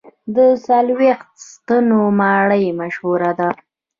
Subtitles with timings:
[0.35, 3.49] د څلوېښت ستنو ماڼۍ مشهوره ده.